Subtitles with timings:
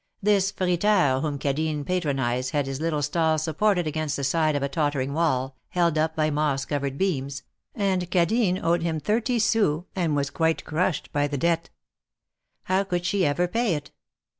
[0.19, 4.67] This Jriteur whom Cadine patronized had his little stall supported against the side of a
[4.67, 7.43] tottering wall, held up by moss covered beams,
[7.75, 11.69] and Cadine owed him thirty sous, and was quite crushed by the debt.
[12.63, 13.91] How should she ever pay it?